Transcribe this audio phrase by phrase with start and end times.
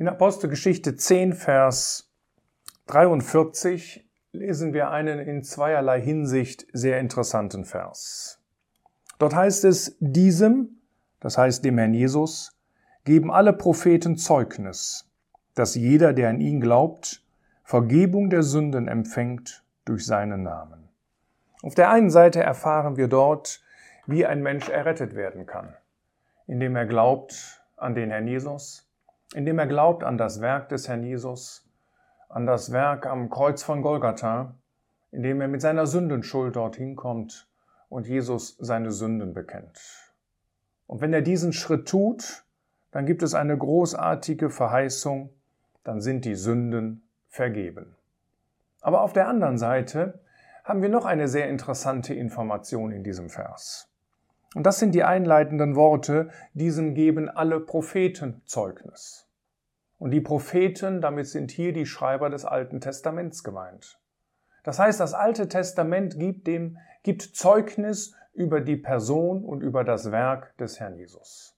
[0.00, 2.08] In Apostelgeschichte 10, Vers
[2.86, 8.40] 43 lesen wir einen in zweierlei Hinsicht sehr interessanten Vers.
[9.18, 10.82] Dort heißt es, diesem,
[11.18, 12.56] das heißt dem Herrn Jesus,
[13.02, 15.10] geben alle Propheten Zeugnis,
[15.56, 17.24] dass jeder, der an ihn glaubt,
[17.64, 20.88] Vergebung der Sünden empfängt durch seinen Namen.
[21.60, 23.64] Auf der einen Seite erfahren wir dort,
[24.06, 25.74] wie ein Mensch errettet werden kann,
[26.46, 28.87] indem er glaubt an den Herrn Jesus,
[29.34, 31.68] indem er glaubt an das Werk des Herrn Jesus,
[32.28, 34.54] an das Werk am Kreuz von Golgatha,
[35.10, 37.48] indem er mit seiner Sündenschuld dorthin kommt
[37.88, 39.80] und Jesus seine Sünden bekennt.
[40.86, 42.44] Und wenn er diesen Schritt tut,
[42.90, 45.30] dann gibt es eine großartige Verheißung,
[45.84, 47.96] dann sind die Sünden vergeben.
[48.80, 50.20] Aber auf der anderen Seite
[50.64, 53.90] haben wir noch eine sehr interessante Information in diesem Vers.
[54.54, 59.28] Und das sind die einleitenden Worte, diesem geben alle Propheten Zeugnis.
[59.98, 64.00] Und die Propheten, damit sind hier die Schreiber des Alten Testaments gemeint.
[64.62, 70.12] Das heißt, das Alte Testament gibt dem, gibt Zeugnis über die Person und über das
[70.12, 71.56] Werk des Herrn Jesus.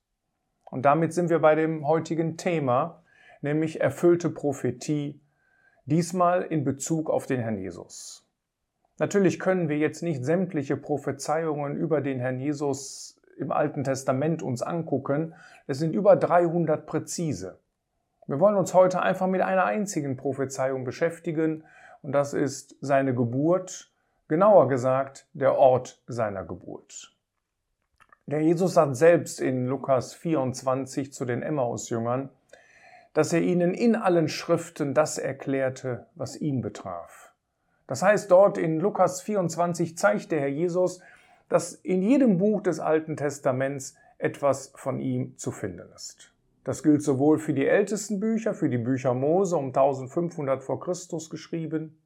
[0.64, 3.02] Und damit sind wir bei dem heutigen Thema,
[3.42, 5.20] nämlich erfüllte Prophetie,
[5.84, 8.27] diesmal in Bezug auf den Herrn Jesus.
[9.00, 14.60] Natürlich können wir jetzt nicht sämtliche Prophezeiungen über den Herrn Jesus im Alten Testament uns
[14.60, 15.34] angucken.
[15.66, 17.58] Es sind über 300 präzise.
[18.26, 21.64] Wir wollen uns heute einfach mit einer einzigen Prophezeiung beschäftigen
[22.02, 23.90] und das ist seine Geburt,
[24.28, 27.16] genauer gesagt der Ort seiner Geburt.
[28.26, 32.28] Der Jesus sagt selbst in Lukas 24 zu den Emmaus-Jüngern,
[33.14, 37.30] dass er ihnen in allen Schriften das erklärte, was ihn betraf.
[37.91, 41.00] Das heißt, dort in Lukas 24 zeigt der Herr Jesus,
[41.48, 46.33] dass in jedem Buch des Alten Testaments etwas von ihm zu finden ist.
[46.62, 51.30] Das gilt sowohl für die ältesten Bücher, für die Bücher Mose um 1500 vor Christus
[51.30, 51.98] geschrieben,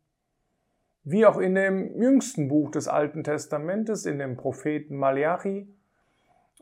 [1.02, 5.68] wie auch in dem jüngsten Buch des Alten Testamentes, in dem Propheten Malachi,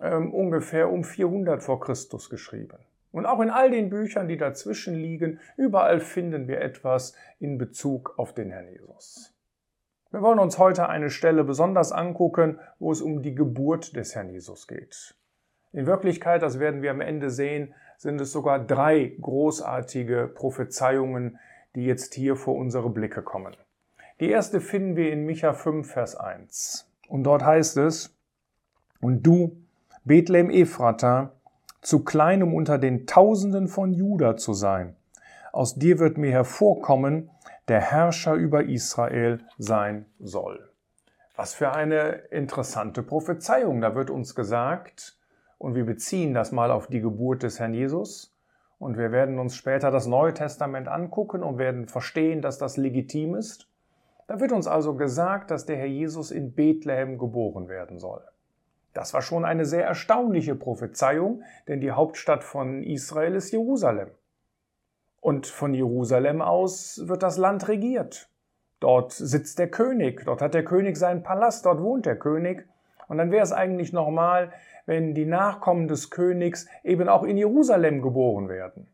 [0.00, 2.78] ähm, ungefähr um 400 vor Christus geschrieben.
[3.12, 8.15] Und auch in all den Büchern, die dazwischen liegen, überall finden wir etwas in Bezug
[8.19, 9.34] auf den Herrn Jesus.
[10.11, 14.31] Wir wollen uns heute eine Stelle besonders angucken, wo es um die Geburt des Herrn
[14.31, 15.15] Jesus geht.
[15.72, 21.39] In Wirklichkeit, das werden wir am Ende sehen, sind es sogar drei großartige Prophezeiungen,
[21.75, 23.56] die jetzt hier vor unsere Blicke kommen.
[24.21, 26.91] Die erste finden wir in Micha 5, Vers 1.
[27.09, 28.15] Und dort heißt es,
[29.01, 29.56] Und du,
[30.05, 31.33] Bethlehem Ephrata,
[31.82, 34.97] zu kleinem unter den Tausenden von Juda zu sein.
[35.53, 37.28] Aus dir wird mir hervorkommen,
[37.69, 40.71] der Herrscher über Israel sein soll.
[41.37, 43.81] Was für eine interessante Prophezeiung.
[43.81, 45.19] Da wird uns gesagt,
[45.59, 48.34] und wir beziehen das mal auf die Geburt des Herrn Jesus.
[48.78, 53.34] Und wir werden uns später das Neue Testament angucken und werden verstehen, dass das legitim
[53.34, 53.69] ist.
[54.26, 58.22] Da wird uns also gesagt, dass der Herr Jesus in Bethlehem geboren werden soll.
[58.92, 64.10] Das war schon eine sehr erstaunliche Prophezeiung, denn die Hauptstadt von Israel ist Jerusalem.
[65.20, 68.28] Und von Jerusalem aus wird das Land regiert.
[68.80, 72.66] Dort sitzt der König, dort hat der König seinen Palast, dort wohnt der König.
[73.08, 74.53] Und dann wäre es eigentlich normal,
[74.86, 78.88] wenn die Nachkommen des Königs eben auch in Jerusalem geboren werden.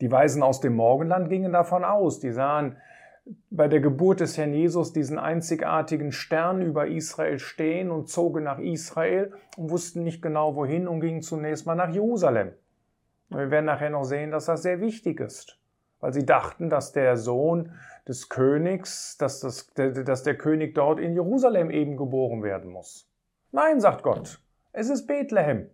[0.00, 2.76] Die Weisen aus dem Morgenland gingen davon aus, die sahen
[3.50, 8.58] bei der Geburt des Herrn Jesus diesen einzigartigen Stern über Israel stehen und zogen nach
[8.58, 12.52] Israel und wussten nicht genau wohin und gingen zunächst mal nach Jerusalem.
[13.30, 15.58] Wir werden nachher noch sehen, dass das sehr wichtig ist,
[16.00, 17.72] weil sie dachten, dass der Sohn
[18.06, 23.10] des Königs, dass, das, dass der König dort in Jerusalem eben geboren werden muss.
[23.52, 24.40] Nein, sagt Gott,
[24.72, 25.70] es ist Bethlehem.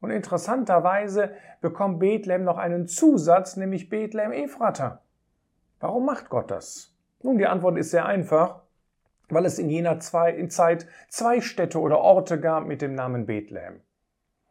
[0.00, 5.02] Und interessanterweise bekommt Bethlehem noch einen Zusatz, nämlich Bethlehem Ephrata.
[5.78, 6.89] Warum macht Gott das?
[7.22, 8.62] Nun, die Antwort ist sehr einfach,
[9.28, 13.80] weil es in jener Zeit zwei Städte oder Orte gab mit dem Namen Bethlehem.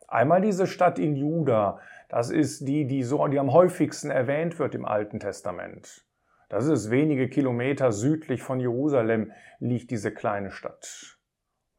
[0.07, 1.79] Einmal diese Stadt in Juda,
[2.09, 6.05] das ist die, die, so, die am häufigsten erwähnt wird im Alten Testament.
[6.47, 11.20] Das ist wenige Kilometer südlich von Jerusalem, liegt diese kleine Stadt.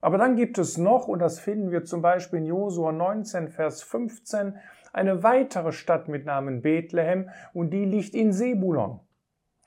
[0.00, 3.82] Aber dann gibt es noch, und das finden wir zum Beispiel in Josua 19, Vers
[3.82, 4.58] 15,
[4.92, 9.00] eine weitere Stadt mit Namen Bethlehem und die liegt in Sebulon.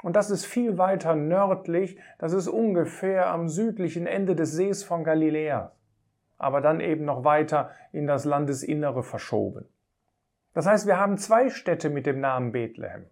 [0.04, 5.06] Und das ist viel weiter nördlich, das ist ungefähr am südlichen Ende des Sees von
[5.06, 5.72] Galiläa,
[6.38, 9.66] aber dann eben noch weiter in das Landesinnere verschoben.
[10.54, 13.06] Das heißt, wir haben zwei Städte mit dem Namen Bethlehem.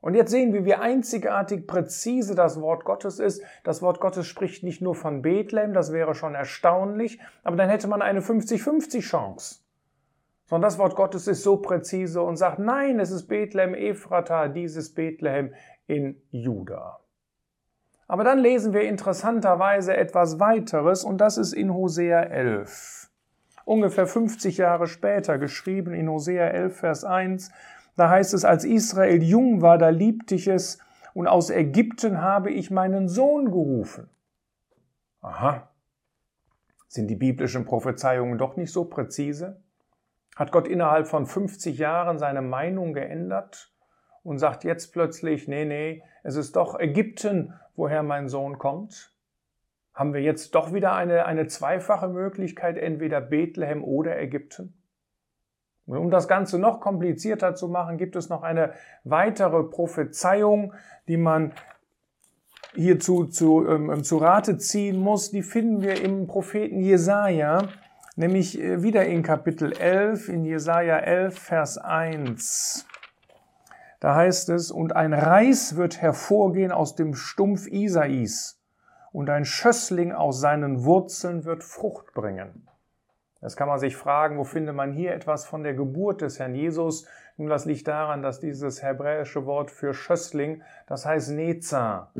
[0.00, 3.42] Und jetzt sehen wir, wie einzigartig präzise das Wort Gottes ist.
[3.62, 7.88] Das Wort Gottes spricht nicht nur von Bethlehem, das wäre schon erstaunlich, aber dann hätte
[7.88, 9.60] man eine 50-50 Chance.
[10.46, 14.94] sondern das Wort Gottes ist so präzise und sagt, nein, es ist Bethlehem Ephrata, dieses
[14.94, 15.52] Bethlehem
[15.88, 17.00] in Juda.
[18.06, 23.10] Aber dann lesen wir interessanterweise etwas weiteres und das ist in Hosea 11.
[23.64, 27.50] Ungefähr 50 Jahre später, geschrieben in Hosea 11, Vers 1,
[27.96, 30.78] da heißt es, als Israel jung war, da liebte ich es
[31.12, 34.08] und aus Ägypten habe ich meinen Sohn gerufen.
[35.20, 35.68] Aha.
[36.86, 39.60] Sind die biblischen Prophezeiungen doch nicht so präzise?
[40.36, 43.72] Hat Gott innerhalb von 50 Jahren seine Meinung geändert
[44.28, 49.14] und sagt jetzt plötzlich, nee, nee, es ist doch Ägypten, woher mein Sohn kommt?
[49.94, 54.74] Haben wir jetzt doch wieder eine, eine zweifache Möglichkeit, entweder Bethlehem oder Ägypten?
[55.86, 60.74] Und um das Ganze noch komplizierter zu machen, gibt es noch eine weitere Prophezeiung,
[61.08, 61.54] die man
[62.74, 65.30] hierzu zu, ähm, zu Rate ziehen muss.
[65.30, 67.62] Die finden wir im Propheten Jesaja,
[68.14, 72.86] nämlich äh, wieder in Kapitel 11, in Jesaja 11, Vers 1.
[74.00, 78.60] Da heißt es, und ein Reis wird hervorgehen aus dem Stumpf Isais,
[79.12, 82.68] und ein Schössling aus seinen Wurzeln wird Frucht bringen.
[83.40, 86.54] Jetzt kann man sich fragen, wo findet man hier etwas von der Geburt des Herrn
[86.54, 87.06] Jesus?
[87.36, 92.12] Nun, das liegt daran, dass dieses hebräische Wort für Schössling, das heißt Neza.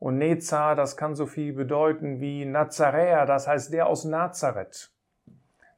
[0.00, 4.90] Und Neza, das kann so viel bedeuten wie Nazaräer, das heißt der aus Nazareth.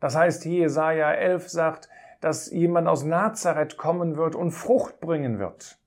[0.00, 1.88] Das heißt, hier Jesaja 11 sagt,
[2.26, 5.78] dass jemand aus Nazareth kommen wird und Frucht bringen wird.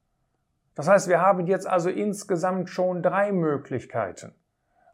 [0.74, 4.33] Das heißt, wir haben jetzt also insgesamt schon drei Möglichkeiten.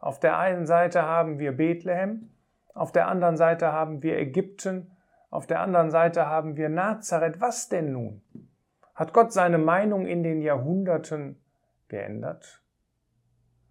[0.00, 2.30] Auf der einen Seite haben wir Bethlehem,
[2.74, 4.90] auf der anderen Seite haben wir Ägypten,
[5.30, 7.40] auf der anderen Seite haben wir Nazareth.
[7.40, 8.22] Was denn nun?
[8.96, 11.40] Hat Gott seine Meinung in den Jahrhunderten
[11.86, 12.60] geändert?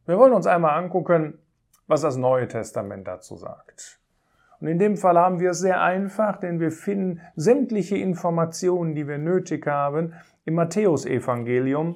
[0.06, 1.40] Wir wollen uns einmal angucken,
[1.88, 4.00] was das Neue Testament dazu sagt.
[4.60, 9.08] Und in dem Fall haben wir es sehr einfach, denn wir finden sämtliche Informationen, die
[9.08, 10.14] wir nötig haben,
[10.46, 11.96] im Matthäusevangelium.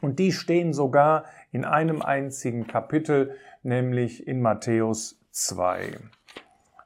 [0.00, 5.98] Und die stehen sogar in einem einzigen Kapitel, nämlich in Matthäus 2.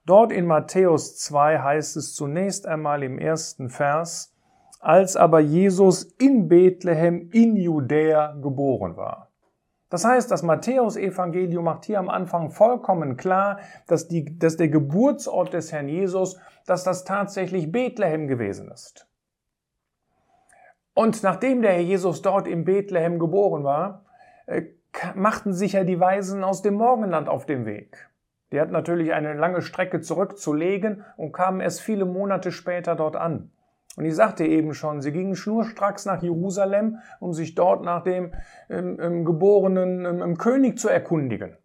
[0.06, 4.34] Dort in Matthäus 2 heißt es zunächst einmal im ersten Vers,
[4.80, 9.33] als aber Jesus in Bethlehem in Judäa geboren war.
[9.94, 15.52] Das heißt, das Matthäus-Evangelium macht hier am Anfang vollkommen klar, dass, die, dass der Geburtsort
[15.52, 16.36] des Herrn Jesus,
[16.66, 19.06] dass das tatsächlich Bethlehem gewesen ist.
[20.94, 24.04] Und nachdem der Herr Jesus dort in Bethlehem geboren war,
[24.46, 24.62] äh,
[25.14, 28.10] machten sich ja die Weisen aus dem Morgenland auf den Weg.
[28.50, 33.52] Die hatten natürlich eine lange Strecke zurückzulegen und kamen erst viele Monate später dort an.
[33.96, 38.32] Und ich sagte eben schon, sie gingen schnurstracks nach Jerusalem, um sich dort nach dem
[38.68, 41.56] ähm, ähm, geborenen ähm, König zu erkundigen.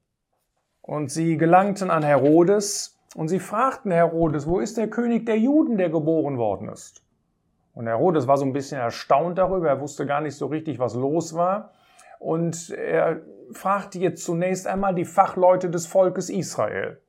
[0.81, 5.77] Und sie gelangten an Herodes und sie fragten Herodes, wo ist der König der Juden,
[5.77, 7.03] der geboren worden ist?
[7.73, 10.95] Und Herodes war so ein bisschen erstaunt darüber, er wusste gar nicht so richtig, was
[10.95, 11.71] los war.
[12.19, 13.21] Und er
[13.51, 17.01] fragte jetzt zunächst einmal die Fachleute des Volkes Israel,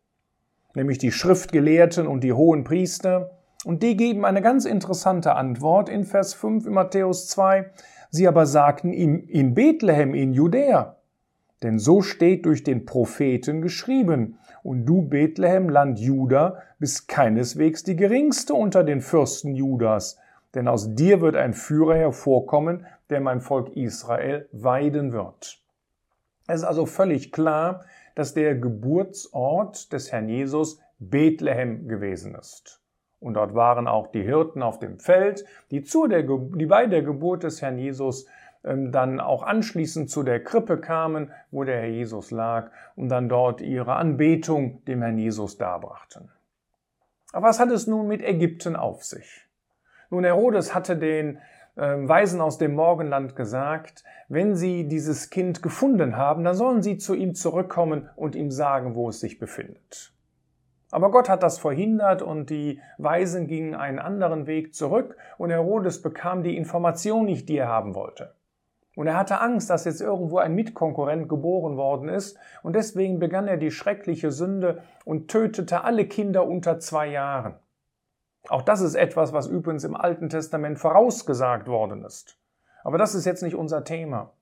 [0.74, 3.39] nämlich die Schriftgelehrten und die hohen Priester.
[3.64, 7.70] Und die geben eine ganz interessante Antwort in Vers 5 in Matthäus 2.
[8.10, 10.96] Sie aber sagten ihm in Bethlehem in Judäa.
[11.62, 17.96] Denn so steht durch den Propheten geschrieben, und du Bethlehem, Land Juda, bist keineswegs die
[17.96, 20.18] geringste unter den Fürsten Judas,
[20.54, 25.62] denn aus dir wird ein Führer hervorkommen, der mein Volk Israel weiden wird.
[26.46, 32.80] Es ist also völlig klar, dass der Geburtsort des Herrn Jesus Bethlehem gewesen ist.
[33.20, 37.02] Und dort waren auch die Hirten auf dem Feld, die, zu der, die bei der
[37.02, 38.26] Geburt des Herrn Jesus
[38.64, 43.28] ähm, dann auch anschließend zu der Krippe kamen, wo der Herr Jesus lag, und dann
[43.28, 46.30] dort ihre Anbetung dem Herrn Jesus darbrachten.
[47.32, 49.46] Aber was hat es nun mit Ägypten auf sich?
[50.10, 51.38] Nun, Herodes hatte den
[51.76, 56.98] ähm, Weisen aus dem Morgenland gesagt, wenn sie dieses Kind gefunden haben, dann sollen sie
[56.98, 60.12] zu ihm zurückkommen und ihm sagen, wo es sich befindet.
[60.90, 66.02] Aber Gott hat das verhindert und die Weisen gingen einen anderen Weg zurück und Herodes
[66.02, 68.34] bekam die Information nicht, die er haben wollte.
[68.96, 73.46] Und er hatte Angst, dass jetzt irgendwo ein Mitkonkurrent geboren worden ist und deswegen begann
[73.46, 77.54] er die schreckliche Sünde und tötete alle Kinder unter zwei Jahren.
[78.48, 82.36] Auch das ist etwas, was übrigens im Alten Testament vorausgesagt worden ist.
[82.82, 84.32] Aber das ist jetzt nicht unser Thema.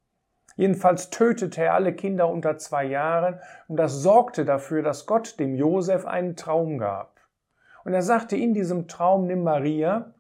[0.57, 3.39] Jedenfalls tötete er alle Kinder unter zwei Jahren
[3.69, 7.21] und das sorgte dafür, dass Gott dem Josef einen Traum gab.
[7.85, 10.15] Und er sagte in diesem Traum, nimm Maria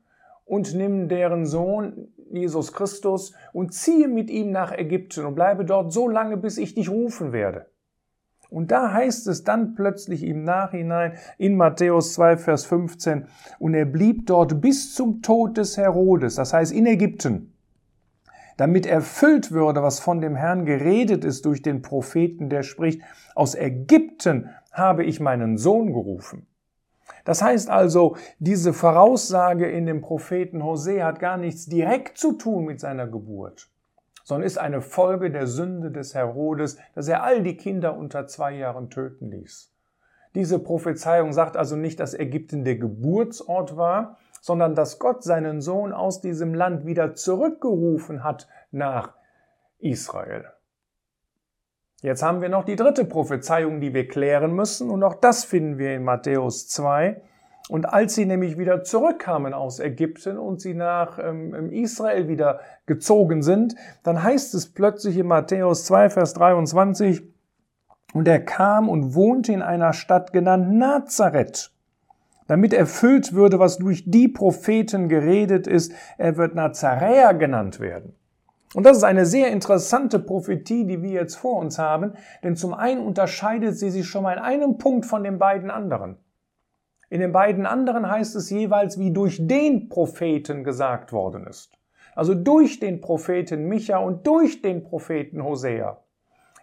[0.44, 5.92] und nimm deren Sohn Jesus Christus und ziehe mit ihm nach Ägypten und bleibe dort
[5.92, 7.66] so lange, bis ich dich rufen werde.
[8.50, 13.26] Und da heißt es dann plötzlich im Nachhinein in Matthäus 2, Vers 15,
[13.58, 17.52] und er blieb dort bis zum Tod des Herodes, das heißt in Ägypten,
[18.59, 23.00] damit erfüllt würde, was von dem Herrn geredet ist durch den Propheten, der spricht,
[23.35, 26.47] aus Ägypten habe ich meinen Sohn gerufen.
[27.25, 32.67] Das heißt also, diese Voraussage in dem Propheten Hosea hat gar nichts direkt zu tun
[32.67, 33.71] mit seiner Geburt
[34.29, 38.53] sondern ist eine Folge der Sünde des Herodes, dass er all die Kinder unter zwei
[38.53, 39.73] Jahren töten ließ.
[40.35, 45.92] Diese Prophezeiung sagt also nicht, dass Ägypten der Geburtsort war, sondern dass Gott seinen Sohn
[45.92, 49.14] aus diesem Land wieder zurückgerufen hat nach
[49.78, 50.47] Israel.
[52.00, 55.78] Jetzt haben wir noch die dritte Prophezeiung, die wir klären müssen, und auch das finden
[55.78, 57.21] wir in Matthäus 2.
[57.68, 63.42] Und als sie nämlich wieder zurückkamen aus Ägypten und sie nach ähm, Israel wieder gezogen
[63.42, 67.23] sind, dann heißt es plötzlich in Matthäus 2, Vers 23,
[68.14, 71.73] und er kam und wohnte in einer Stadt genannt Nazareth,
[72.49, 78.14] damit erfüllt würde, was durch die Propheten geredet ist, er wird Nazaräer genannt werden.
[78.75, 82.75] Und das ist eine sehr interessante Prophetie, die wir jetzt vor uns haben, denn zum
[82.75, 86.17] einen unterscheidet sie sich schon mal in einem Punkt von den beiden anderen.
[87.11, 91.78] In den beiden anderen heißt es jeweils, wie durch den Propheten gesagt worden ist.
[92.14, 96.02] Also durch den Propheten Micha und durch den Propheten Hosea.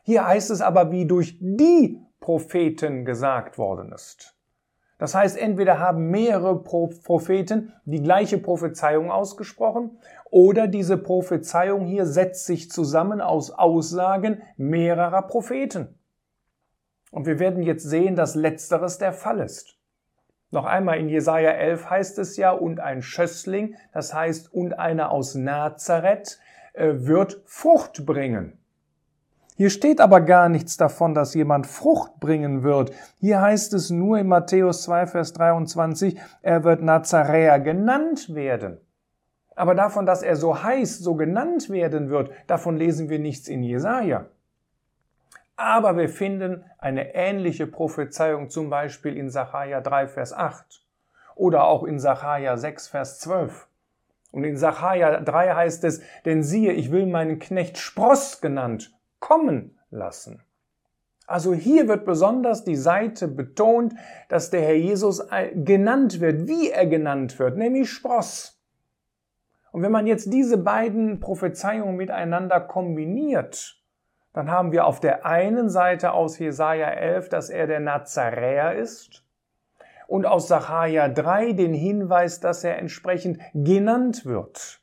[0.03, 4.34] Hier heißt es aber, wie durch die Propheten gesagt worden ist.
[4.97, 9.97] Das heißt, entweder haben mehrere Propheten die gleiche Prophezeiung ausgesprochen
[10.31, 15.99] oder diese Prophezeiung hier setzt sich zusammen aus Aussagen mehrerer Propheten.
[17.11, 19.77] Und wir werden jetzt sehen, dass letzteres der Fall ist.
[20.51, 25.11] Noch einmal in Jesaja 11 heißt es ja, und ein Schössling, das heißt, und einer
[25.11, 26.39] aus Nazareth
[26.73, 28.57] äh, wird Frucht bringen.
[29.57, 32.91] Hier steht aber gar nichts davon, dass jemand Frucht bringen wird.
[33.21, 38.79] Hier heißt es nur in Matthäus 2, Vers 23, er wird Nazaräer genannt werden.
[39.55, 43.63] Aber davon, dass er so heißt, so genannt werden wird, davon lesen wir nichts in
[43.63, 44.25] Jesaja.
[45.55, 50.85] Aber wir finden eine ähnliche Prophezeiung zum Beispiel in Sacharja 3, Vers 8
[51.35, 53.69] oder auch in Sacharja 6, Vers 12.
[54.31, 58.91] Und in Sacharja 3 heißt es, denn siehe, ich will meinen Knecht Spross genannt
[59.25, 60.43] kommen lassen.
[61.25, 63.95] Also hier wird besonders die Seite betont,
[64.29, 68.61] dass der Herr Jesus genannt wird, wie er genannt wird, nämlich Spross.
[69.71, 73.81] Und wenn man jetzt diese beiden Prophezeiungen miteinander kombiniert,
[74.31, 79.23] dann haben wir auf der einen Seite aus Jesaja 11, dass er der Nazaräer ist
[80.05, 84.81] und aus Sacharja 3 den Hinweis, dass er entsprechend genannt wird.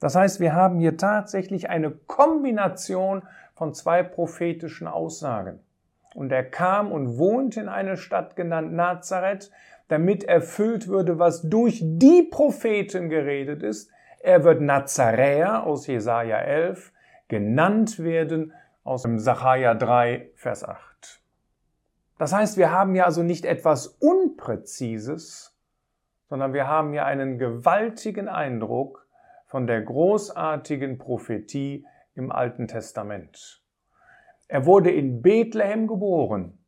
[0.00, 3.22] Das heißt, wir haben hier tatsächlich eine Kombination
[3.60, 5.60] von zwei prophetischen Aussagen.
[6.14, 9.50] Und er kam und wohnte in einer Stadt genannt Nazareth,
[9.88, 13.90] damit erfüllt würde, was durch die Propheten geredet ist.
[14.20, 16.90] Er wird Nazaräer aus Jesaja 11
[17.28, 21.20] genannt werden aus dem Sacharja 3, Vers 8.
[22.16, 25.54] Das heißt, wir haben ja also nicht etwas Unpräzises,
[26.30, 29.06] sondern wir haben ja einen gewaltigen Eindruck
[29.44, 31.84] von der großartigen Prophetie
[32.20, 33.64] im Alten Testament.
[34.46, 36.58] Er wurde in Bethlehem geboren.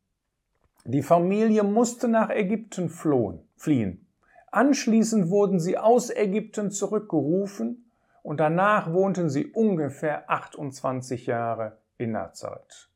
[0.85, 4.09] Die Familie musste nach Ägypten flohen, fliehen.
[4.51, 7.91] Anschließend wurden sie aus Ägypten zurückgerufen
[8.23, 12.89] und danach wohnten sie ungefähr 28 Jahre in Nazareth.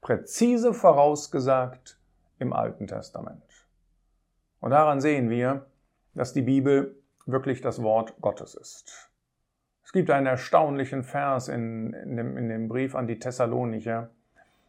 [0.00, 2.00] Präzise vorausgesagt
[2.40, 3.68] im Alten Testament.
[4.58, 5.66] Und daran sehen wir,
[6.14, 9.11] dass die Bibel wirklich das Wort Gottes ist.
[9.92, 14.08] Es gibt einen erstaunlichen Vers in, in, dem, in dem Brief an die Thessalonicher.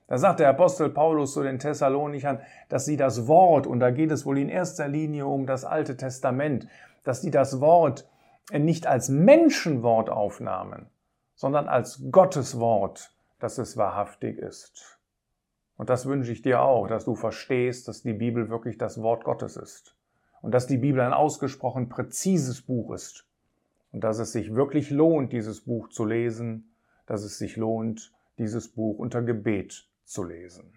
[0.08, 4.12] Da sagt der Apostel Paulus zu den Thessalonichern, dass sie das Wort, und da geht
[4.12, 6.68] es wohl in erster Linie um das Alte Testament,
[7.06, 8.06] dass sie das Wort
[8.52, 10.88] nicht als Menschenwort aufnahmen,
[11.36, 15.00] sondern als Gottes Wort dass es wahrhaftig ist.
[15.78, 19.24] Und das wünsche ich dir auch, dass du verstehst, dass die Bibel wirklich das Wort
[19.24, 19.98] Gottes ist.
[20.42, 23.26] Und dass die Bibel ein ausgesprochen präzises Buch ist.
[23.94, 26.74] Und dass es sich wirklich lohnt, dieses Buch zu lesen,
[27.06, 30.74] dass es sich lohnt, dieses Buch unter Gebet zu lesen.